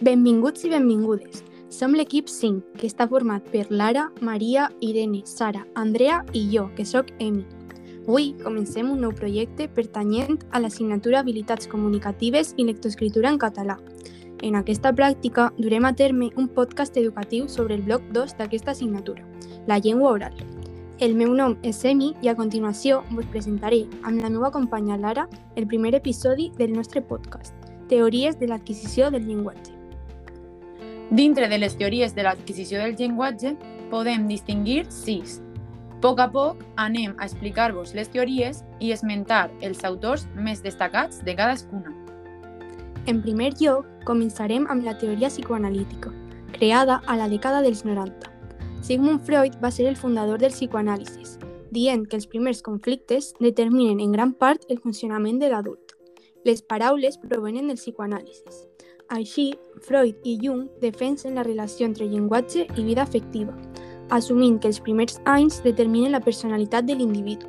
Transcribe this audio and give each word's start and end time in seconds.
Benvinguts 0.00 0.62
i 0.64 0.70
benvingudes. 0.72 1.42
Som 1.68 1.92
l'equip 1.92 2.30
5, 2.32 2.78
que 2.80 2.88
està 2.88 3.04
format 3.04 3.44
per 3.52 3.66
Lara, 3.68 4.06
Maria, 4.24 4.70
Irene, 4.80 5.18
Sara, 5.28 5.66
Andrea 5.76 6.22
i 6.32 6.46
jo, 6.48 6.70
que 6.72 6.86
sóc 6.88 7.10
Emi. 7.20 7.42
Avui 8.06 8.30
comencem 8.40 8.88
un 8.88 9.02
nou 9.04 9.12
projecte 9.12 9.66
pertanyent 9.68 10.38
a 10.56 10.62
l'assignatura 10.62 11.18
Habilitats 11.20 11.68
Comunicatives 11.68 12.54
i 12.56 12.64
Lectoescritura 12.64 13.28
en 13.28 13.36
català. 13.42 13.76
En 14.40 14.56
aquesta 14.56 14.94
pràctica 14.96 15.50
durem 15.58 15.84
a 15.84 15.92
terme 15.92 16.30
un 16.40 16.48
podcast 16.48 16.96
educatiu 16.96 17.44
sobre 17.52 17.76
el 17.76 17.82
bloc 17.84 18.06
2 18.16 18.38
d'aquesta 18.38 18.72
assignatura, 18.72 19.26
la 19.68 19.76
llengua 19.84 20.14
oral. 20.16 20.38
El 20.98 21.12
meu 21.18 21.34
nom 21.36 21.58
és 21.60 21.82
Emi 21.84 22.14
i 22.24 22.30
a 22.32 22.34
continuació 22.38 23.02
vos 23.10 23.28
presentaré 23.28 23.82
amb 24.00 24.24
la 24.24 24.32
meva 24.32 24.48
companya 24.50 24.96
Lara 24.96 25.26
el 25.56 25.68
primer 25.68 25.92
episodi 26.00 26.48
del 26.56 26.72
nostre 26.72 27.04
podcast, 27.04 27.52
Teories 27.92 28.40
de 28.40 28.48
l'adquisició 28.48 29.10
del 29.10 29.28
llenguatge. 29.28 29.79
Dintre 31.10 31.48
de 31.48 31.58
les 31.58 31.74
teories 31.74 32.14
de 32.14 32.22
l'adquisició 32.22 32.78
del 32.78 32.94
llenguatge 32.94 33.56
podem 33.90 34.28
distingir 34.30 34.84
sis. 34.94 35.40
A 35.90 35.98
poc 36.00 36.20
a 36.22 36.28
poc 36.30 36.62
anem 36.80 37.16
a 37.18 37.26
explicar-vos 37.26 37.90
les 37.98 38.08
teories 38.08 38.62
i 38.78 38.92
esmentar 38.94 39.50
els 39.60 39.82
autors 39.84 40.28
més 40.36 40.62
destacats 40.62 41.18
de 41.26 41.34
cadascuna. 41.34 41.92
En 43.10 43.20
primer 43.24 43.50
lloc, 43.58 43.88
començarem 44.06 44.68
amb 44.70 44.86
la 44.86 44.94
teoria 44.96 45.28
psicoanalítica, 45.28 46.14
creada 46.54 47.02
a 47.06 47.18
la 47.18 47.28
dècada 47.28 47.60
dels 47.66 47.82
90. 47.84 48.30
Sigmund 48.86 49.26
Freud 49.26 49.58
va 49.60 49.74
ser 49.74 49.90
el 49.90 49.98
fundador 49.98 50.38
del 50.38 50.54
psicoanàlisis, 50.54 51.36
dient 51.74 52.06
que 52.06 52.16
els 52.16 52.30
primers 52.30 52.62
conflictes 52.62 53.34
determinen 53.40 54.00
en 54.00 54.12
gran 54.14 54.32
part 54.32 54.62
el 54.70 54.78
funcionament 54.78 55.42
de 55.42 55.50
l'adult. 55.50 55.89
Les 56.44 56.62
paraules 56.62 57.18
provenen 57.20 57.66
del 57.68 57.76
psicoanàlisis. 57.76 58.62
Així, 59.12 59.50
Freud 59.84 60.24
i 60.24 60.38
Jung 60.40 60.68
defensen 60.80 61.34
la 61.36 61.44
relació 61.44 61.84
entre 61.84 62.06
llenguatge 62.08 62.64
i 62.64 62.84
vida 62.86 63.02
afectiva, 63.02 63.52
assumint 64.08 64.56
que 64.60 64.70
els 64.70 64.80
primers 64.80 65.18
anys 65.28 65.60
determinen 65.66 66.16
la 66.16 66.22
personalitat 66.24 66.88
de 66.88 66.96
l'individu. 66.96 67.44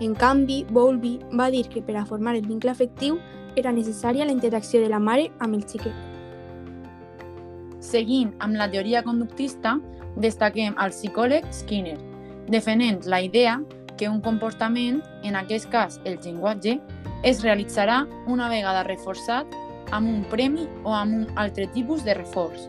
En 0.00 0.14
canvi, 0.14 0.62
Bowlby 0.70 1.16
va 1.38 1.50
dir 1.50 1.64
que 1.66 1.82
per 1.82 1.96
a 1.98 2.06
formar 2.06 2.36
el 2.36 2.46
vincle 2.46 2.70
afectiu 2.70 3.18
era 3.56 3.74
necessària 3.74 4.24
la 4.24 4.36
interacció 4.36 4.80
de 4.80 4.88
la 4.92 5.02
mare 5.02 5.30
amb 5.40 5.58
el 5.58 5.66
xiquet. 5.66 5.94
Seguint 7.82 8.30
amb 8.38 8.54
la 8.54 8.70
teoria 8.70 9.02
conductista, 9.02 9.80
destaquem 10.16 10.78
el 10.78 10.94
psicòleg 10.94 11.50
Skinner, 11.50 11.98
defenent 12.46 13.02
la 13.06 13.22
idea 13.22 13.58
que 13.98 14.08
un 14.08 14.20
comportament, 14.22 15.02
en 15.22 15.34
aquest 15.36 15.70
cas 15.70 16.00
el 16.04 16.20
llenguatge, 16.22 16.78
es 17.22 17.42
realitzarà 17.42 18.06
una 18.26 18.48
vegada 18.48 18.82
reforçat 18.86 19.46
amb 19.92 20.08
un 20.08 20.22
premi 20.30 20.66
o 20.84 20.94
amb 20.96 21.14
un 21.14 21.38
altre 21.38 21.68
tipus 21.74 22.04
de 22.04 22.14
reforç. 22.18 22.66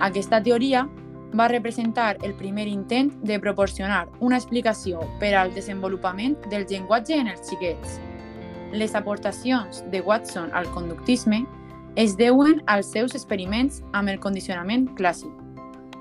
Aquesta 0.00 0.40
teoria 0.42 0.86
va 1.34 1.48
representar 1.48 2.16
el 2.22 2.34
primer 2.34 2.66
intent 2.68 3.12
de 3.24 3.38
proporcionar 3.40 4.08
una 4.20 4.36
explicació 4.36 5.00
per 5.20 5.34
al 5.34 5.52
desenvolupament 5.54 6.36
del 6.50 6.66
llenguatge 6.68 7.16
en 7.16 7.28
els 7.32 7.48
xiquets. 7.48 7.98
Les 8.72 8.94
aportacions 8.94 9.82
de 9.92 10.00
Watson 10.00 10.50
al 10.52 10.68
conductisme 10.72 11.44
es 11.96 12.16
deuen 12.16 12.62
als 12.66 12.90
seus 12.92 13.14
experiments 13.14 13.82
amb 13.92 14.08
el 14.08 14.20
condicionament 14.20 14.88
clàssic, 14.96 15.32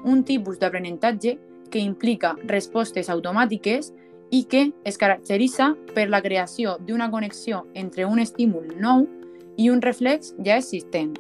un 0.03 0.23
tipus 0.23 0.59
d'aprenentatge 0.59 1.38
que 1.72 1.80
implica 1.80 2.36
respostes 2.47 3.09
automàtiques 3.09 3.92
i 4.31 4.45
que 4.45 4.71
es 4.87 4.97
caracteritza 4.97 5.75
per 5.93 6.07
la 6.09 6.21
creació 6.23 6.77
d'una 6.87 7.11
connexió 7.11 7.65
entre 7.75 8.05
un 8.07 8.19
estímul 8.23 8.71
nou 8.79 9.05
i 9.59 9.69
un 9.69 9.81
reflex 9.83 10.33
ja 10.39 10.55
existent. 10.57 11.19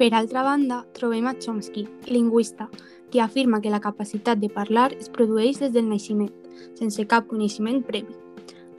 Per 0.00 0.08
altra 0.16 0.42
banda, 0.42 0.86
trobem 0.96 1.26
a 1.28 1.34
Chomsky, 1.36 1.84
lingüista, 2.08 2.70
que 3.10 3.20
afirma 3.20 3.60
que 3.60 3.70
la 3.70 3.82
capacitat 3.84 4.38
de 4.40 4.48
parlar 4.48 4.94
es 4.94 5.10
produeix 5.12 5.60
des 5.60 5.74
del 5.74 5.90
naixement, 5.90 6.32
sense 6.78 7.04
cap 7.06 7.28
coneixement 7.28 7.82
previ. 7.84 8.16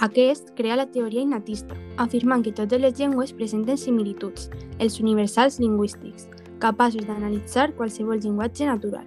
Aquest 0.01 0.55
crea 0.57 0.79
la 0.79 0.87
teoria 0.89 1.21
innatista, 1.21 1.77
afirmant 2.01 2.41
que 2.41 2.55
totes 2.57 2.81
les 2.81 2.97
llengües 2.97 3.35
presenten 3.37 3.77
similituds, 3.77 4.49
els 4.79 4.97
universals 4.99 5.59
lingüístics, 5.61 6.25
capaços 6.57 7.05
d'analitzar 7.05 7.75
qualsevol 7.77 8.17
llenguatge 8.17 8.65
natural. 8.65 9.05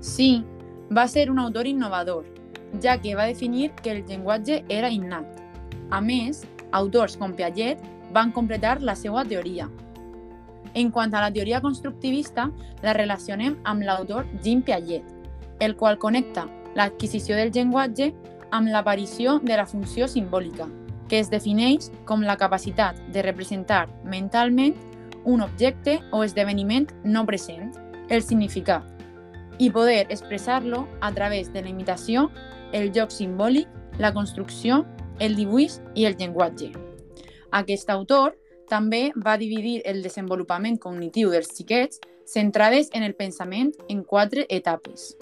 Sí, 0.00 0.46
va 0.88 1.04
ser 1.08 1.28
un 1.30 1.38
autor 1.38 1.68
innovador, 1.68 2.24
ja 2.80 2.98
que 3.00 3.14
va 3.14 3.28
definir 3.28 3.72
que 3.82 3.90
el 3.92 4.04
llenguatge 4.06 4.62
era 4.68 4.90
innat. 4.90 5.26
A 5.90 6.00
més, 6.00 6.44
autors 6.72 7.16
com 7.20 7.34
Piaget 7.36 7.80
van 8.12 8.32
completar 8.32 8.80
la 8.80 8.94
seva 8.96 9.24
teoria. 9.24 9.68
En 10.74 10.90
quant 10.90 11.12
a 11.12 11.20
la 11.20 11.32
teoria 11.32 11.60
constructivista, 11.60 12.48
la 12.82 12.94
relacionem 12.96 13.58
amb 13.64 13.84
l'autor 13.84 14.26
Jean 14.42 14.62
Piaget, 14.62 15.04
el 15.60 15.76
qual 15.76 15.98
connecta 15.98 16.46
l'adquisició 16.74 17.36
del 17.36 17.52
llenguatge 17.52 18.12
amb 18.52 18.68
l'aparició 18.72 19.38
de 19.42 19.56
la 19.56 19.66
funció 19.66 20.08
simbòlica, 20.08 20.68
que 21.08 21.20
es 21.20 21.28
defineix 21.28 21.90
com 22.08 22.24
la 22.24 22.38
capacitat 22.40 22.96
de 23.12 23.22
representar 23.24 23.86
mentalment 24.04 24.76
un 25.24 25.42
objecte 25.44 26.00
o 26.10 26.22
esdeveniment 26.24 26.88
no 27.04 27.24
present, 27.26 27.72
el 28.08 28.22
significat, 28.22 28.82
i 29.58 29.70
poder 29.70 30.06
expressar-lo 30.08 30.86
a 31.00 31.12
través 31.12 31.52
de 31.52 31.62
la 31.62 31.68
imitació, 31.68 32.30
el 32.72 32.92
joc 32.94 33.12
simbòlic, 33.12 33.68
la 33.98 34.12
construcció, 34.12 34.82
el 35.20 35.36
dibuix 35.36 35.80
i 35.94 36.06
el 36.08 36.16
llenguatge. 36.18 36.72
Aquest 37.52 37.90
autor 37.92 38.36
també 38.68 39.10
va 39.16 39.36
dividir 39.36 39.82
el 39.84 40.00
desenvolupament 40.02 40.78
cognitiu 40.80 41.30
dels 41.30 41.52
xiquets 41.52 42.00
centrades 42.24 42.88
en 42.92 43.02
el 43.02 43.14
pensament 43.14 43.72
en 43.88 44.02
quatre 44.02 44.46
etapes. 44.48 45.12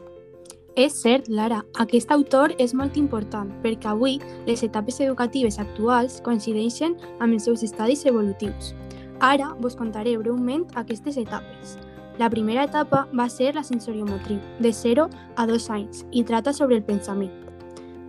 És 0.78 0.94
cert, 1.03 1.27
Lara, 1.28 1.65
aquest 1.83 2.12
autor 2.15 2.55
és 2.62 2.72
molt 2.78 2.97
important 2.97 3.50
perquè 3.65 3.91
avui 3.91 4.21
les 4.47 4.62
etapes 4.62 5.00
educatives 5.03 5.59
actuals 5.59 6.21
coincideixen 6.22 6.94
amb 7.19 7.34
els 7.34 7.49
seus 7.49 7.65
estadis 7.66 8.06
evolutius. 8.06 8.75
Ara 9.21 9.50
vos 9.60 9.77
contaré 9.77 10.16
breument 10.16 10.69
aquestes 10.81 11.19
etapes. 11.21 11.77
La 12.20 12.28
primera 12.28 12.64
etapa 12.66 13.06
va 13.16 13.25
ser 13.32 13.54
la 13.56 13.62
sensoriomotriu, 13.64 14.42
de 14.60 14.75
0 14.76 15.06
a 15.41 15.47
2 15.48 15.69
anys, 15.72 16.03
i 16.12 16.20
trata 16.28 16.53
sobre 16.53 16.76
el 16.76 16.82
pensament. 16.84 17.31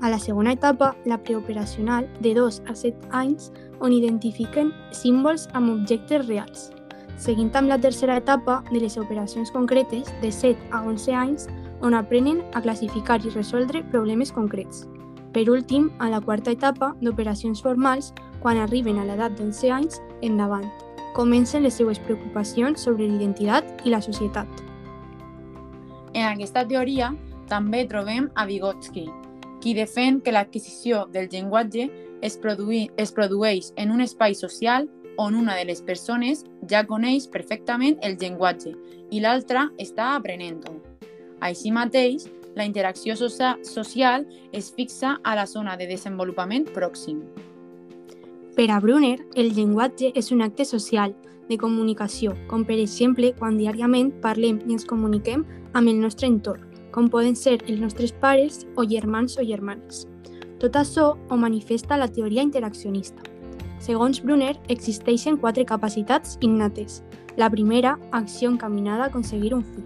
A 0.02 0.10
la 0.12 0.20
segona 0.20 0.52
etapa, 0.52 0.90
la 1.06 1.18
preoperacional, 1.24 2.10
de 2.20 2.34
2 2.36 2.58
a 2.68 2.76
7 2.76 3.08
anys, 3.16 3.54
on 3.80 3.96
identifiquen 3.96 4.74
símbols 4.92 5.48
amb 5.54 5.72
objectes 5.72 6.28
reals. 6.28 6.68
Seguint 7.16 7.56
amb 7.56 7.72
la 7.72 7.80
tercera 7.80 8.20
etapa 8.20 8.60
de 8.74 8.84
les 8.84 8.98
operacions 9.00 9.56
concretes, 9.56 10.12
de 10.20 10.32
7 10.42 10.60
a 10.76 10.84
11 10.84 11.16
anys, 11.16 11.48
on 11.80 11.96
aprenen 11.96 12.44
a 12.52 12.60
classificar 12.68 13.22
i 13.24 13.32
resoldre 13.32 13.86
problemes 13.96 14.36
concrets. 14.36 14.90
Per 15.32 15.48
últim, 15.48 15.88
a 16.00 16.12
la 16.12 16.20
quarta 16.20 16.52
etapa 16.52 16.98
d'operacions 17.00 17.64
formals, 17.64 18.12
quan 18.44 18.60
arriben 18.60 19.00
a 19.00 19.08
l'edat 19.08 19.40
d'11 19.40 19.72
anys 19.72 20.02
endavant, 20.20 20.68
comencen 21.14 21.64
les 21.64 21.76
seues 21.76 22.00
preocupacions 22.00 22.82
sobre 22.82 23.08
l'identitat 23.08 23.86
i 23.86 23.94
la 23.94 24.02
societat. 24.02 24.48
En 26.14 26.28
aquesta 26.28 26.64
teoria 26.68 27.12
també 27.52 27.86
trobem 27.88 28.30
a 28.36 28.46
Vygotsky, 28.48 29.08
qui 29.62 29.76
defèn 29.78 30.20
que 30.24 30.34
l'adquisició 30.34 31.06
del 31.12 31.30
llenguatge 31.32 31.90
es, 32.22 32.38
produï, 32.38 32.90
es 32.98 33.12
produeix 33.12 33.72
en 33.78 33.92
un 33.92 34.02
espai 34.02 34.36
social 34.36 34.88
on 35.18 35.36
una 35.36 35.56
de 35.56 35.66
les 35.66 35.82
persones 35.82 36.46
ja 36.70 36.86
coneix 36.88 37.28
perfectament 37.28 38.00
el 38.02 38.18
llenguatge 38.18 38.74
i 39.12 39.20
l'altra 39.20 39.68
està 39.80 40.16
aprenent-ho. 40.16 40.80
Així 41.42 41.72
mateix, 41.72 42.28
la 42.56 42.66
interacció 42.66 43.16
social 43.16 44.26
es 44.52 44.72
fixa 44.76 45.18
a 45.24 45.36
la 45.36 45.48
zona 45.48 45.78
de 45.78 45.88
desenvolupament 45.88 46.68
pròxim. 46.76 47.22
Per 48.62 48.70
a 48.70 48.80
Brunner, 48.80 49.18
el 49.34 49.56
llenguatge 49.58 50.12
és 50.14 50.28
un 50.30 50.44
acte 50.46 50.68
social, 50.70 51.16
de 51.50 51.56
comunicació, 51.58 52.36
com 52.46 52.62
per 52.62 52.76
exemple 52.78 53.32
quan 53.40 53.56
diàriament 53.58 54.12
parlem 54.22 54.60
i 54.68 54.76
ens 54.76 54.86
comuniquem 54.86 55.42
amb 55.74 55.90
el 55.90 55.98
nostre 55.98 56.30
entorn, 56.30 56.68
com 56.94 57.08
poden 57.10 57.34
ser 57.34 57.56
els 57.64 57.80
nostres 57.82 58.14
pares 58.22 58.60
o 58.78 58.86
germans 58.86 59.40
o 59.42 59.46
germanes. 59.50 60.04
Tot 60.62 60.78
això 60.78 61.08
ho 61.18 61.40
manifesta 61.42 61.98
la 61.98 62.06
teoria 62.06 62.46
interaccionista. 62.46 63.26
Segons 63.82 64.22
Brunner, 64.22 64.54
existeixen 64.70 65.42
quatre 65.42 65.66
capacitats 65.66 66.38
innates. 66.46 67.02
La 67.42 67.50
primera, 67.50 67.96
acció 68.12 68.54
encaminada 68.54 69.08
a 69.08 69.10
aconseguir 69.10 69.56
un 69.58 69.66
fi. 69.66 69.82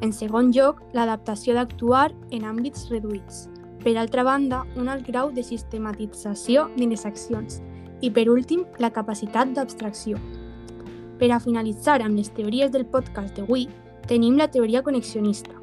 En 0.00 0.16
segon 0.16 0.48
lloc, 0.56 0.80
l'adaptació 0.96 1.60
d'actuar 1.60 2.08
en 2.30 2.48
àmbits 2.48 2.88
reduïts. 2.88 3.50
Per 3.84 3.98
altra 4.00 4.24
banda, 4.24 4.64
un 4.80 4.88
alt 4.88 5.04
grau 5.12 5.28
de 5.28 5.44
sistematització 5.44 6.70
de 6.78 6.88
les 6.88 7.04
accions. 7.04 7.60
I 8.00 8.10
per 8.10 8.28
últim, 8.30 8.64
la 8.78 8.90
capacitat 8.90 9.54
d'abstracció. 9.54 10.18
Per 11.18 11.30
a 11.30 11.40
finalitzar 11.40 12.00
amb 12.02 12.18
les 12.18 12.30
teories 12.34 12.70
del 12.74 12.86
podcast 12.86 13.36
d'avui, 13.38 13.68
tenim 14.08 14.36
la 14.36 14.50
teoria 14.50 14.82
conexionista, 14.82 15.54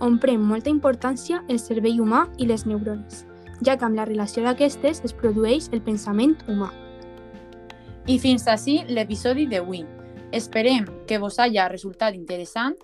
on 0.00 0.18
pren 0.18 0.40
molta 0.40 0.70
importància 0.70 1.42
el 1.48 1.58
cervell 1.58 2.00
humà 2.00 2.26
i 2.38 2.46
les 2.46 2.66
neurones 2.66 3.24
ja 3.62 3.76
que 3.76 3.86
amb 3.86 3.96
la 3.96 4.06
relació 4.08 4.44
d'aquestes 4.44 5.02
es 5.04 5.14
produeix 5.16 5.68
el 5.72 5.82
pensament 5.84 6.36
humà. 6.48 6.70
I 8.06 8.18
fins 8.20 8.46
així 8.50 8.82
l'episodi 8.88 9.46
d'avui. 9.48 9.84
Esperem 10.32 10.86
que 11.08 11.18
vos 11.18 11.38
hagi 11.38 11.62
resultat 11.70 12.14
interessant 12.14 12.76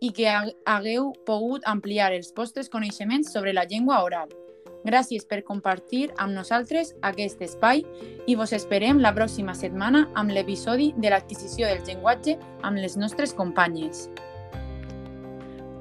i 0.00 0.12
que 0.14 0.28
hagueu 0.30 1.12
pogut 1.26 1.64
ampliar 1.66 2.12
els 2.12 2.30
vostres 2.36 2.68
coneixements 2.68 3.32
sobre 3.32 3.52
la 3.52 3.64
llengua 3.64 4.02
oral. 4.04 4.28
Gràcies 4.86 5.26
per 5.26 5.42
compartir 5.46 6.08
amb 6.16 6.36
nosaltres 6.36 6.94
aquest 7.02 7.42
espai 7.42 7.82
i 8.26 8.36
vos 8.38 8.54
esperem 8.54 9.02
la 9.02 9.12
pròxima 9.16 9.54
setmana 9.58 10.06
amb 10.14 10.30
l'episodi 10.30 10.92
de 10.96 11.10
l'adquisició 11.10 11.66
del 11.66 11.82
llenguatge 11.86 12.38
amb 12.62 12.78
les 12.78 12.96
nostres 12.96 13.34
companyes. 13.34 14.08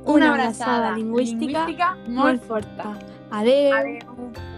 Una 0.07 0.31
abraçada 0.33 0.95
lingüística, 0.95 1.67
lingüística 1.67 1.95
molt 2.07 2.43
forta. 2.47 2.93
Adeu! 3.29 3.73
Adeu. 3.75 4.56